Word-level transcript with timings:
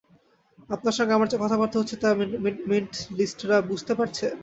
আপনার 0.69 0.95
সঙ্গে 0.97 1.15
আমার 1.15 1.29
যে 1.29 1.37
কথাবার্তা 1.39 1.79
হচ্ছে 1.79 1.95
তা 1.97 2.09
মেন্টলিস্টরা 2.69 3.57
বুঝতে 3.69 3.93
পারছে? 3.99 4.25